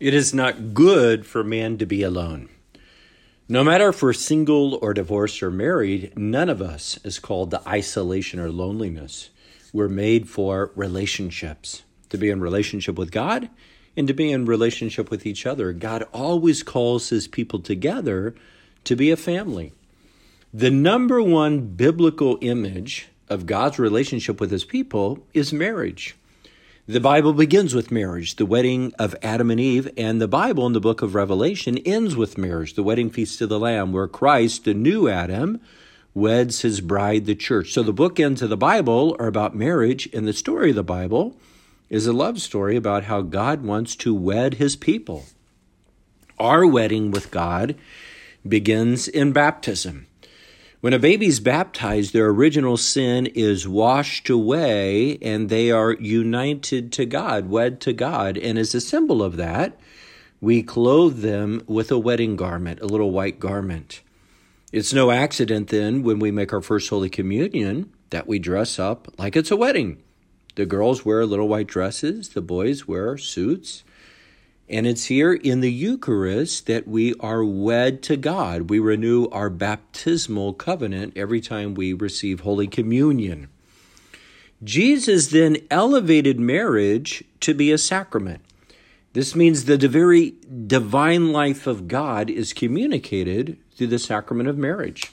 It 0.00 0.12
is 0.12 0.34
not 0.34 0.74
good 0.74 1.24
for 1.24 1.44
man 1.44 1.78
to 1.78 1.86
be 1.86 2.02
alone. 2.02 2.48
No 3.48 3.62
matter 3.62 3.90
if 3.90 4.02
we're 4.02 4.12
single 4.12 4.74
or 4.82 4.92
divorced 4.92 5.40
or 5.40 5.52
married, 5.52 6.18
none 6.18 6.48
of 6.48 6.60
us 6.60 6.98
is 7.04 7.20
called 7.20 7.52
to 7.52 7.68
isolation 7.68 8.40
or 8.40 8.50
loneliness. 8.50 9.30
We're 9.72 9.88
made 9.88 10.28
for 10.28 10.72
relationships, 10.74 11.84
to 12.08 12.18
be 12.18 12.28
in 12.28 12.40
relationship 12.40 12.98
with 12.98 13.12
God 13.12 13.48
and 13.96 14.08
to 14.08 14.14
be 14.14 14.32
in 14.32 14.46
relationship 14.46 15.12
with 15.12 15.26
each 15.26 15.46
other. 15.46 15.72
God 15.72 16.02
always 16.12 16.64
calls 16.64 17.10
his 17.10 17.28
people 17.28 17.60
together 17.60 18.34
to 18.82 18.96
be 18.96 19.12
a 19.12 19.16
family. 19.16 19.72
The 20.52 20.72
number 20.72 21.22
one 21.22 21.68
biblical 21.68 22.38
image 22.40 23.08
of 23.28 23.46
God's 23.46 23.78
relationship 23.78 24.40
with 24.40 24.50
his 24.50 24.64
people 24.64 25.24
is 25.32 25.52
marriage. 25.52 26.16
The 26.86 27.00
Bible 27.00 27.32
begins 27.32 27.74
with 27.74 27.90
marriage, 27.90 28.36
the 28.36 28.44
wedding 28.44 28.92
of 28.98 29.16
Adam 29.22 29.50
and 29.50 29.58
Eve, 29.58 29.90
and 29.96 30.20
the 30.20 30.28
Bible 30.28 30.66
in 30.66 30.74
the 30.74 30.80
book 30.82 31.00
of 31.00 31.14
Revelation 31.14 31.78
ends 31.78 32.14
with 32.14 32.36
marriage, 32.36 32.74
the 32.74 32.82
wedding 32.82 33.08
feast 33.08 33.40
of 33.40 33.48
the 33.48 33.58
Lamb, 33.58 33.90
where 33.90 34.06
Christ, 34.06 34.64
the 34.64 34.74
new 34.74 35.08
Adam, 35.08 35.62
weds 36.12 36.60
his 36.60 36.82
bride, 36.82 37.24
the 37.24 37.34
church. 37.34 37.72
So 37.72 37.82
the 37.82 37.94
bookends 37.94 38.42
of 38.42 38.50
the 38.50 38.58
Bible 38.58 39.16
are 39.18 39.28
about 39.28 39.56
marriage, 39.56 40.10
and 40.12 40.28
the 40.28 40.34
story 40.34 40.70
of 40.70 40.76
the 40.76 40.84
Bible 40.84 41.34
is 41.88 42.06
a 42.06 42.12
love 42.12 42.38
story 42.42 42.76
about 42.76 43.04
how 43.04 43.22
God 43.22 43.62
wants 43.62 43.96
to 43.96 44.14
wed 44.14 44.54
his 44.54 44.76
people. 44.76 45.24
Our 46.38 46.66
wedding 46.66 47.10
with 47.10 47.30
God 47.30 47.76
begins 48.46 49.08
in 49.08 49.32
baptism. 49.32 50.06
When 50.84 50.92
a 50.92 50.98
baby's 50.98 51.40
baptized, 51.40 52.12
their 52.12 52.26
original 52.26 52.76
sin 52.76 53.24
is 53.24 53.66
washed 53.66 54.28
away 54.28 55.16
and 55.22 55.48
they 55.48 55.70
are 55.70 55.94
united 55.94 56.92
to 56.92 57.06
God, 57.06 57.48
wed 57.48 57.80
to 57.80 57.94
God. 57.94 58.36
And 58.36 58.58
as 58.58 58.74
a 58.74 58.82
symbol 58.82 59.22
of 59.22 59.38
that, 59.38 59.80
we 60.42 60.62
clothe 60.62 61.22
them 61.22 61.62
with 61.66 61.90
a 61.90 61.98
wedding 61.98 62.36
garment, 62.36 62.82
a 62.82 62.86
little 62.86 63.12
white 63.12 63.40
garment. 63.40 64.02
It's 64.72 64.92
no 64.92 65.10
accident 65.10 65.68
then 65.68 66.02
when 66.02 66.18
we 66.18 66.30
make 66.30 66.52
our 66.52 66.60
first 66.60 66.90
Holy 66.90 67.08
Communion 67.08 67.90
that 68.10 68.26
we 68.26 68.38
dress 68.38 68.78
up 68.78 69.08
like 69.16 69.36
it's 69.36 69.50
a 69.50 69.56
wedding. 69.56 70.02
The 70.54 70.66
girls 70.66 71.02
wear 71.02 71.24
little 71.24 71.48
white 71.48 71.66
dresses, 71.66 72.28
the 72.28 72.42
boys 72.42 72.86
wear 72.86 73.16
suits. 73.16 73.84
And 74.68 74.86
it's 74.86 75.06
here 75.06 75.32
in 75.32 75.60
the 75.60 75.72
Eucharist 75.72 76.66
that 76.66 76.88
we 76.88 77.14
are 77.20 77.44
wed 77.44 78.02
to 78.04 78.16
God. 78.16 78.70
We 78.70 78.78
renew 78.78 79.26
our 79.28 79.50
baptismal 79.50 80.54
covenant 80.54 81.12
every 81.16 81.40
time 81.40 81.74
we 81.74 81.92
receive 81.92 82.40
Holy 82.40 82.66
Communion. 82.66 83.48
Jesus 84.62 85.26
then 85.28 85.58
elevated 85.70 86.40
marriage 86.40 87.22
to 87.40 87.52
be 87.52 87.70
a 87.70 87.78
sacrament. 87.78 88.40
This 89.12 89.36
means 89.36 89.66
that 89.66 89.80
the 89.80 89.88
very 89.88 90.34
divine 90.66 91.32
life 91.32 91.66
of 91.66 91.86
God 91.86 92.30
is 92.30 92.52
communicated 92.52 93.58
through 93.76 93.88
the 93.88 93.98
sacrament 93.98 94.48
of 94.48 94.56
marriage. 94.56 95.12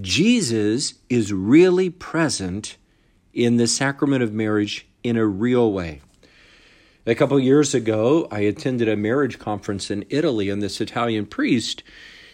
Jesus 0.00 0.94
is 1.08 1.32
really 1.32 1.90
present 1.90 2.76
in 3.34 3.56
the 3.56 3.66
sacrament 3.66 4.22
of 4.22 4.32
marriage 4.32 4.86
in 5.02 5.16
a 5.16 5.26
real 5.26 5.72
way. 5.72 6.00
A 7.08 7.14
couple 7.14 7.38
years 7.38 7.72
ago, 7.72 8.26
I 8.32 8.40
attended 8.40 8.88
a 8.88 8.96
marriage 8.96 9.38
conference 9.38 9.92
in 9.92 10.04
Italy, 10.08 10.50
and 10.50 10.60
this 10.60 10.80
Italian 10.80 11.26
priest 11.26 11.84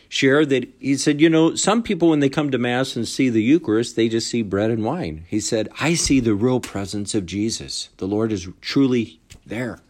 shared 0.09 0.49
that 0.49 0.67
he 0.81 0.97
said, 0.97 1.21
You 1.21 1.29
know, 1.29 1.55
some 1.55 1.83
people, 1.83 2.09
when 2.09 2.21
they 2.21 2.31
come 2.31 2.51
to 2.51 2.57
Mass 2.57 2.97
and 2.97 3.07
see 3.07 3.29
the 3.29 3.43
Eucharist, 3.43 3.97
they 3.97 4.09
just 4.09 4.29
see 4.29 4.41
bread 4.41 4.71
and 4.71 4.83
wine. 4.83 5.27
He 5.29 5.41
said, 5.41 5.69
I 5.79 5.93
see 5.93 6.21
the 6.21 6.35
real 6.35 6.59
presence 6.59 7.15
of 7.15 7.27
Jesus. 7.27 7.91
The 7.99 8.09
Lord 8.09 8.33
is 8.33 8.49
truly 8.63 9.21
there. 9.45 9.81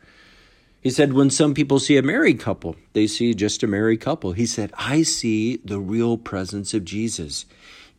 He 0.81 0.91
said, 0.91 1.13
when 1.13 1.31
some 1.31 1.55
people 1.55 1.79
see 1.79 1.97
a 1.97 2.03
married 2.03 2.41
couple, 2.41 2.75
they 2.93 3.07
see 3.07 3.35
just 3.35 3.63
a 3.63 3.69
married 3.69 4.01
couple. 4.01 4.33
He 4.33 4.47
said, 4.47 4.73
I 4.77 5.03
see 5.03 5.59
the 5.59 5.79
real 5.79 6.19
presence 6.19 6.75
of 6.75 6.85
Jesus. 6.85 7.47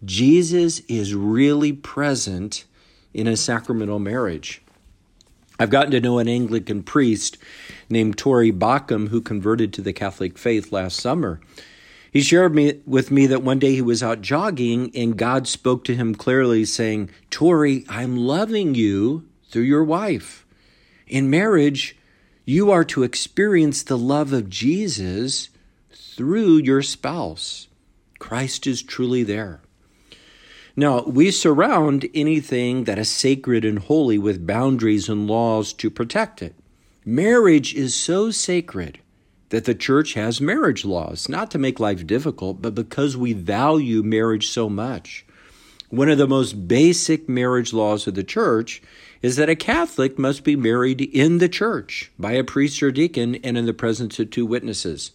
Jesus 0.03 0.79
is 0.89 1.15
really 1.15 1.71
present 1.71 2.65
in 3.13 3.25
a 3.25 3.37
sacramental 3.37 3.99
marriage. 3.99 4.61
I've 5.59 5.69
gotten 5.69 5.91
to 5.91 6.01
know 6.01 6.19
an 6.19 6.27
Anglican 6.27 6.83
priest 6.83 7.37
named 7.89 8.17
Tori 8.17 8.51
Backham 8.51 9.07
who 9.07 9.21
converted 9.21 9.71
to 9.73 9.81
the 9.81 9.93
Catholic 9.93 10.37
faith 10.37 10.71
last 10.71 10.99
summer. 10.99 11.39
He 12.11 12.21
shared 12.21 12.53
me, 12.53 12.81
with 12.85 13.11
me 13.11 13.25
that 13.27 13.43
one 13.43 13.59
day 13.59 13.73
he 13.73 13.81
was 13.81 14.03
out 14.03 14.21
jogging 14.21 14.91
and 14.95 15.17
God 15.17 15.47
spoke 15.47 15.83
to 15.85 15.95
him 15.95 16.13
clearly, 16.13 16.65
saying, 16.65 17.09
Tori, 17.31 17.85
I'm 17.89 18.17
loving 18.17 18.75
you 18.75 19.27
through 19.49 19.63
your 19.63 19.83
wife. 19.83 20.45
In 21.07 21.29
marriage, 21.29 21.97
you 22.45 22.71
are 22.71 22.83
to 22.85 23.03
experience 23.03 23.83
the 23.83 23.97
love 23.97 24.33
of 24.33 24.49
Jesus 24.49 25.49
through 25.91 26.57
your 26.57 26.81
spouse. 26.81 27.67
Christ 28.19 28.67
is 28.67 28.81
truly 28.81 29.23
there. 29.23 29.61
Now, 30.75 31.03
we 31.03 31.29
surround 31.29 32.09
anything 32.15 32.85
that 32.85 32.97
is 32.97 33.09
sacred 33.09 33.63
and 33.63 33.77
holy 33.77 34.17
with 34.17 34.47
boundaries 34.47 35.07
and 35.07 35.27
laws 35.27 35.71
to 35.73 35.91
protect 35.91 36.41
it. 36.41 36.55
Marriage 37.05 37.75
is 37.75 37.93
so 37.95 38.31
sacred 38.31 38.99
that 39.49 39.65
the 39.65 39.75
church 39.75 40.15
has 40.15 40.41
marriage 40.41 40.83
laws, 40.83 41.29
not 41.29 41.51
to 41.51 41.59
make 41.59 41.79
life 41.79 42.07
difficult, 42.07 42.59
but 42.59 42.73
because 42.73 43.15
we 43.15 43.33
value 43.33 44.01
marriage 44.01 44.47
so 44.47 44.67
much. 44.67 45.25
One 45.89 46.09
of 46.09 46.17
the 46.17 46.27
most 46.27 46.67
basic 46.67 47.29
marriage 47.29 47.71
laws 47.71 48.07
of 48.07 48.15
the 48.15 48.23
church 48.23 48.81
is 49.21 49.35
that 49.35 49.49
a 49.49 49.55
Catholic 49.55 50.17
must 50.17 50.43
be 50.43 50.55
married 50.55 51.01
in 51.01 51.37
the 51.37 51.47
church 51.47 52.11
by 52.17 52.31
a 52.31 52.43
priest 52.43 52.81
or 52.81 52.91
deacon 52.91 53.35
and 53.43 53.59
in 53.59 53.67
the 53.67 53.75
presence 53.75 54.17
of 54.17 54.31
two 54.31 54.47
witnesses. 54.47 55.11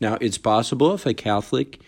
Now, 0.00 0.16
it's 0.22 0.38
possible 0.38 0.94
if 0.94 1.04
a 1.04 1.12
Catholic 1.12 1.78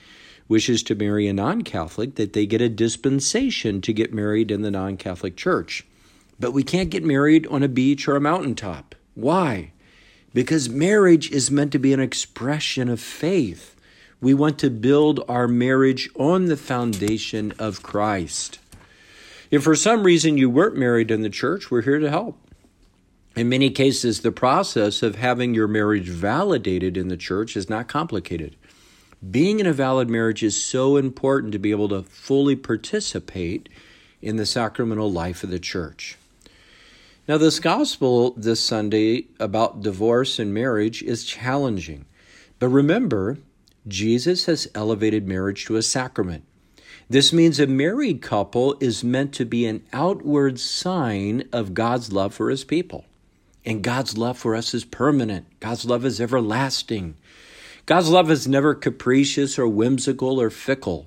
wishes 0.48 0.82
to 0.84 0.94
marry 0.94 1.28
a 1.28 1.32
non 1.32 1.62
Catholic 1.62 2.14
that 2.16 2.32
they 2.32 2.46
get 2.46 2.60
a 2.60 2.68
dispensation 2.68 3.80
to 3.82 3.92
get 3.92 4.12
married 4.12 4.50
in 4.50 4.62
the 4.62 4.70
non 4.70 4.96
Catholic 4.96 5.36
church. 5.36 5.86
But 6.40 6.52
we 6.52 6.62
can't 6.62 6.90
get 6.90 7.04
married 7.04 7.46
on 7.48 7.62
a 7.62 7.68
beach 7.68 8.08
or 8.08 8.16
a 8.16 8.20
mountaintop. 8.20 8.94
Why? 9.14 9.72
Because 10.32 10.68
marriage 10.68 11.30
is 11.30 11.50
meant 11.50 11.72
to 11.72 11.78
be 11.78 11.92
an 11.92 12.00
expression 12.00 12.88
of 12.88 13.00
faith. 13.00 13.74
We 14.20 14.34
want 14.34 14.58
to 14.60 14.70
build 14.70 15.24
our 15.28 15.48
marriage 15.48 16.08
on 16.16 16.46
the 16.46 16.56
foundation 16.56 17.52
of 17.58 17.82
Christ. 17.82 18.58
If 19.50 19.62
for 19.62 19.74
some 19.74 20.02
reason 20.02 20.36
you 20.36 20.50
weren't 20.50 20.76
married 20.76 21.10
in 21.10 21.22
the 21.22 21.30
church, 21.30 21.70
we're 21.70 21.82
here 21.82 21.98
to 21.98 22.10
help. 22.10 22.38
In 23.34 23.48
many 23.48 23.70
cases, 23.70 24.20
the 24.20 24.32
process 24.32 25.02
of 25.02 25.14
having 25.14 25.54
your 25.54 25.68
marriage 25.68 26.08
validated 26.08 26.96
in 26.96 27.08
the 27.08 27.16
church 27.16 27.56
is 27.56 27.70
not 27.70 27.88
complicated 27.88 28.56
being 29.30 29.60
in 29.60 29.66
a 29.66 29.72
valid 29.72 30.08
marriage 30.08 30.42
is 30.42 30.60
so 30.60 30.96
important 30.96 31.52
to 31.52 31.58
be 31.58 31.70
able 31.70 31.88
to 31.88 32.02
fully 32.02 32.54
participate 32.54 33.68
in 34.22 34.36
the 34.36 34.46
sacramental 34.46 35.10
life 35.10 35.42
of 35.42 35.50
the 35.50 35.58
church. 35.58 36.16
Now, 37.26 37.36
this 37.36 37.60
gospel 37.60 38.30
this 38.32 38.60
Sunday 38.60 39.26
about 39.38 39.82
divorce 39.82 40.38
and 40.38 40.54
marriage 40.54 41.02
is 41.02 41.24
challenging. 41.24 42.06
But 42.58 42.68
remember, 42.68 43.38
Jesus 43.86 44.46
has 44.46 44.68
elevated 44.74 45.28
marriage 45.28 45.66
to 45.66 45.76
a 45.76 45.82
sacrament. 45.82 46.44
This 47.10 47.32
means 47.32 47.58
a 47.58 47.66
married 47.66 48.22
couple 48.22 48.76
is 48.80 49.04
meant 49.04 49.32
to 49.34 49.44
be 49.44 49.66
an 49.66 49.82
outward 49.92 50.60
sign 50.60 51.48
of 51.52 51.74
God's 51.74 52.12
love 52.12 52.34
for 52.34 52.50
his 52.50 52.64
people. 52.64 53.04
And 53.64 53.82
God's 53.82 54.16
love 54.16 54.38
for 54.38 54.54
us 54.54 54.72
is 54.72 54.84
permanent, 54.84 55.46
God's 55.60 55.84
love 55.84 56.04
is 56.04 56.20
everlasting. 56.20 57.16
God's 57.88 58.10
love 58.10 58.30
is 58.30 58.46
never 58.46 58.74
capricious 58.74 59.58
or 59.58 59.66
whimsical 59.66 60.38
or 60.38 60.50
fickle. 60.50 61.06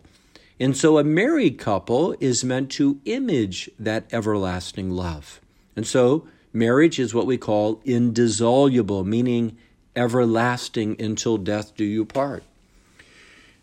And 0.59 0.75
so 0.75 0.97
a 0.97 1.03
married 1.03 1.59
couple 1.59 2.15
is 2.19 2.43
meant 2.43 2.71
to 2.71 2.99
image 3.05 3.69
that 3.77 4.11
everlasting 4.11 4.89
love. 4.89 5.39
And 5.75 5.85
so 5.85 6.27
marriage 6.51 6.97
is 6.97 7.13
what 7.13 7.27
we 7.27 7.37
call 7.37 7.83
indissoluble, 7.85 9.03
meaning 9.03 9.57
everlasting 9.95 10.99
until 10.99 11.37
death 11.37 11.75
do 11.75 11.83
you 11.83 12.03
part. 12.03 12.41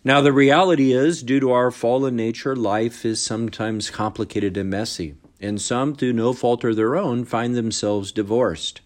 Now, 0.05 0.21
the 0.21 0.33
reality 0.33 0.93
is, 0.93 1.25
due 1.25 1.41
to 1.41 1.51
our 1.51 1.73
fallen 1.73 2.15
nature, 2.15 2.55
life 2.55 3.05
is 3.05 3.21
sometimes 3.21 3.91
complicated 3.91 4.57
and 4.57 4.71
messy, 4.71 5.17
and 5.41 5.61
some, 5.61 5.97
through 5.97 6.13
no 6.13 6.33
fault 6.33 6.63
of 6.63 6.77
their 6.77 6.95
own, 6.95 7.25
find 7.25 7.57
themselves 7.57 8.13
divorced. 8.13 8.81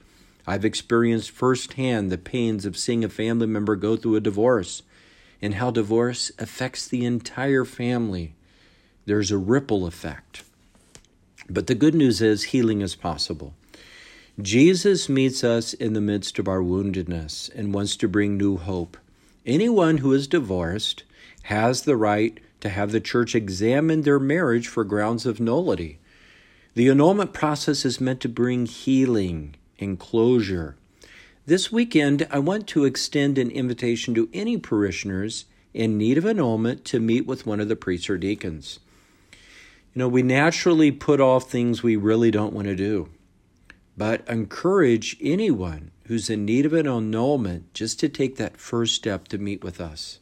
I've 0.46 0.64
experienced 0.64 1.30
firsthand 1.30 2.10
the 2.10 2.18
pains 2.18 2.64
of 2.64 2.76
seeing 2.76 3.04
a 3.04 3.08
family 3.08 3.46
member 3.46 3.76
go 3.76 3.96
through 3.96 4.16
a 4.16 4.20
divorce 4.20 4.82
and 5.40 5.54
how 5.54 5.70
divorce 5.70 6.32
affects 6.38 6.86
the 6.86 7.04
entire 7.04 7.64
family. 7.64 8.34
There's 9.06 9.30
a 9.30 9.38
ripple 9.38 9.86
effect. 9.86 10.44
But 11.48 11.66
the 11.66 11.74
good 11.74 11.94
news 11.94 12.20
is 12.20 12.44
healing 12.44 12.80
is 12.80 12.94
possible. 12.94 13.54
Jesus 14.40 15.08
meets 15.08 15.44
us 15.44 15.74
in 15.74 15.92
the 15.92 16.00
midst 16.00 16.38
of 16.38 16.48
our 16.48 16.60
woundedness 16.60 17.50
and 17.54 17.74
wants 17.74 17.96
to 17.96 18.08
bring 18.08 18.36
new 18.36 18.56
hope. 18.56 18.96
Anyone 19.44 19.98
who 19.98 20.12
is 20.12 20.26
divorced 20.26 21.02
has 21.44 21.82
the 21.82 21.96
right 21.96 22.38
to 22.60 22.68
have 22.68 22.92
the 22.92 23.00
church 23.00 23.34
examine 23.34 24.02
their 24.02 24.20
marriage 24.20 24.68
for 24.68 24.84
grounds 24.84 25.26
of 25.26 25.40
nullity. 25.40 25.98
The 26.74 26.88
annulment 26.88 27.32
process 27.32 27.84
is 27.84 28.00
meant 28.00 28.20
to 28.20 28.28
bring 28.28 28.66
healing 28.66 29.56
enclosure. 29.82 30.76
This 31.44 31.72
weekend, 31.72 32.26
I 32.30 32.38
want 32.38 32.68
to 32.68 32.84
extend 32.84 33.36
an 33.36 33.50
invitation 33.50 34.14
to 34.14 34.28
any 34.32 34.56
parishioners 34.56 35.46
in 35.74 35.98
need 35.98 36.16
of 36.16 36.24
an 36.24 36.38
annulment 36.38 36.84
to 36.86 37.00
meet 37.00 37.26
with 37.26 37.46
one 37.46 37.60
of 37.60 37.68
the 37.68 37.76
priests 37.76 38.08
or 38.08 38.16
deacons. 38.16 38.78
You 39.94 39.98
know, 39.98 40.08
we 40.08 40.22
naturally 40.22 40.90
put 40.90 41.20
off 41.20 41.50
things 41.50 41.82
we 41.82 41.96
really 41.96 42.30
don't 42.30 42.52
want 42.52 42.68
to 42.68 42.76
do, 42.76 43.08
but 43.96 44.26
encourage 44.28 45.16
anyone 45.20 45.90
who's 46.06 46.30
in 46.30 46.44
need 46.44 46.64
of 46.64 46.72
an 46.72 46.86
annulment 46.86 47.74
just 47.74 47.98
to 48.00 48.08
take 48.08 48.36
that 48.36 48.56
first 48.56 48.94
step 48.94 49.28
to 49.28 49.38
meet 49.38 49.64
with 49.64 49.80
us. 49.80 50.18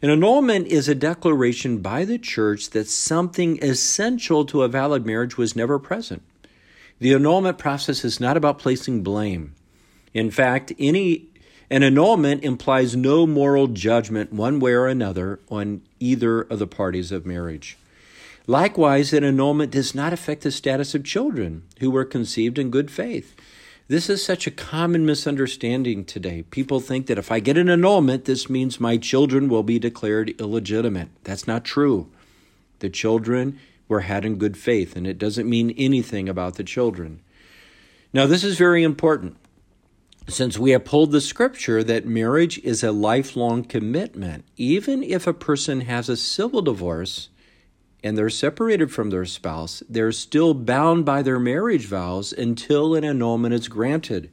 An 0.00 0.10
annulment 0.10 0.66
is 0.66 0.88
a 0.88 0.96
declaration 0.96 1.78
by 1.78 2.04
the 2.04 2.18
church 2.18 2.70
that 2.70 2.88
something 2.88 3.62
essential 3.62 4.44
to 4.46 4.62
a 4.62 4.68
valid 4.68 5.06
marriage 5.06 5.36
was 5.36 5.54
never 5.54 5.78
present. 5.78 6.22
The 7.02 7.14
annulment 7.14 7.58
process 7.58 8.04
is 8.04 8.20
not 8.20 8.36
about 8.36 8.60
placing 8.60 9.02
blame. 9.02 9.56
In 10.14 10.30
fact, 10.30 10.72
any 10.78 11.26
an 11.68 11.82
annulment 11.82 12.44
implies 12.44 12.94
no 12.94 13.26
moral 13.26 13.66
judgment 13.66 14.32
one 14.32 14.60
way 14.60 14.70
or 14.70 14.86
another 14.86 15.40
on 15.48 15.82
either 15.98 16.42
of 16.42 16.60
the 16.60 16.66
parties 16.68 17.10
of 17.10 17.26
marriage. 17.26 17.76
Likewise, 18.46 19.12
an 19.12 19.24
annulment 19.24 19.72
does 19.72 19.96
not 19.96 20.12
affect 20.12 20.42
the 20.42 20.52
status 20.52 20.94
of 20.94 21.02
children 21.02 21.64
who 21.80 21.90
were 21.90 22.04
conceived 22.04 22.56
in 22.56 22.70
good 22.70 22.88
faith. 22.88 23.34
This 23.88 24.08
is 24.08 24.24
such 24.24 24.46
a 24.46 24.52
common 24.52 25.04
misunderstanding 25.04 26.04
today. 26.04 26.42
People 26.52 26.78
think 26.78 27.06
that 27.08 27.18
if 27.18 27.32
I 27.32 27.40
get 27.40 27.58
an 27.58 27.68
annulment, 27.68 28.26
this 28.26 28.48
means 28.48 28.78
my 28.78 28.96
children 28.96 29.48
will 29.48 29.64
be 29.64 29.80
declared 29.80 30.40
illegitimate. 30.40 31.08
That's 31.24 31.48
not 31.48 31.64
true. 31.64 32.10
The 32.78 32.90
children 32.90 33.58
were 33.92 34.00
had 34.00 34.24
in 34.24 34.36
good 34.36 34.56
faith, 34.56 34.96
and 34.96 35.06
it 35.06 35.18
doesn't 35.18 35.48
mean 35.48 35.74
anything 35.76 36.28
about 36.28 36.56
the 36.56 36.64
children. 36.64 37.20
Now, 38.14 38.26
this 38.26 38.42
is 38.42 38.56
very 38.56 38.82
important 38.82 39.36
since 40.28 40.56
we 40.56 40.70
have 40.70 40.84
pulled 40.84 41.12
the 41.12 41.20
scripture 41.20 41.84
that 41.84 42.06
marriage 42.06 42.58
is 42.60 42.82
a 42.82 42.90
lifelong 42.90 43.64
commitment, 43.64 44.44
even 44.56 45.02
if 45.02 45.26
a 45.26 45.34
person 45.34 45.82
has 45.82 46.08
a 46.08 46.16
civil 46.16 46.62
divorce 46.62 47.28
and 48.02 48.16
they're 48.16 48.30
separated 48.30 48.90
from 48.90 49.10
their 49.10 49.26
spouse, 49.26 49.82
they're 49.88 50.10
still 50.10 50.54
bound 50.54 51.04
by 51.04 51.22
their 51.22 51.38
marriage 51.38 51.86
vows 51.86 52.32
until 52.32 52.94
an 52.94 53.04
annulment 53.04 53.52
is 53.52 53.68
granted. 53.68 54.30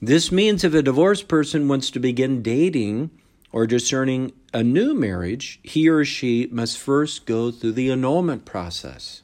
This 0.00 0.32
means 0.32 0.64
if 0.64 0.72
a 0.72 0.82
divorced 0.82 1.28
person 1.28 1.68
wants 1.68 1.90
to 1.90 2.00
begin 2.00 2.42
dating 2.42 3.10
or 3.52 3.66
discerning 3.66 4.32
a 4.52 4.62
new 4.62 4.94
marriage, 4.94 5.60
he 5.62 5.88
or 5.88 6.04
she 6.04 6.48
must 6.50 6.78
first 6.78 7.26
go 7.26 7.50
through 7.50 7.72
the 7.72 7.90
annulment 7.90 8.44
process. 8.44 9.22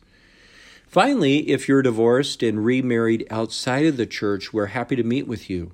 Finally, 0.87 1.51
if 1.51 1.69
you're 1.69 1.83
divorced 1.83 2.43
and 2.43 2.65
remarried 2.65 3.27
outside 3.31 3.87
of 3.87 3.97
the 3.97 4.07
church, 4.07 4.53
we're 4.53 4.67
happy 4.67 4.97
to 4.97 5.03
meet 5.03 5.27
with 5.27 5.51
you 5.51 5.73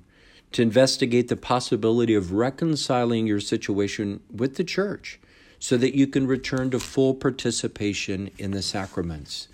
to 0.51 0.61
investigate 0.61 1.27
the 1.27 1.35
possibility 1.35 2.13
of 2.13 2.31
reconciling 2.31 3.25
your 3.25 3.39
situation 3.39 4.21
with 4.31 4.55
the 4.55 4.63
church 4.63 5.19
so 5.59 5.77
that 5.77 5.95
you 5.95 6.05
can 6.05 6.27
return 6.27 6.69
to 6.69 6.79
full 6.79 7.13
participation 7.13 8.29
in 8.37 8.51
the 8.51 8.61
sacraments. 8.61 9.47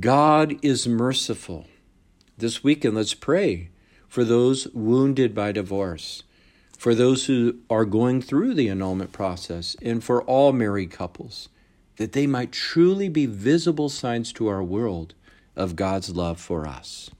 God 0.00 0.56
is 0.62 0.88
merciful. 0.88 1.66
This 2.38 2.64
weekend, 2.64 2.96
let's 2.96 3.14
pray 3.14 3.68
for 4.08 4.24
those 4.24 4.66
wounded 4.68 5.34
by 5.34 5.52
divorce, 5.52 6.22
for 6.76 6.94
those 6.94 7.26
who 7.26 7.56
are 7.70 7.84
going 7.84 8.20
through 8.20 8.54
the 8.54 8.68
annulment 8.68 9.12
process, 9.12 9.76
and 9.82 10.04
for 10.04 10.22
all 10.22 10.52
married 10.52 10.90
couples, 10.90 11.48
that 11.96 12.12
they 12.12 12.26
might 12.26 12.52
truly 12.52 13.08
be 13.08 13.26
visible 13.26 13.88
signs 13.88 14.32
to 14.34 14.48
our 14.48 14.62
world 14.62 15.14
of 15.56 15.76
God's 15.76 16.14
love 16.14 16.38
for 16.38 16.66
us. 16.66 17.10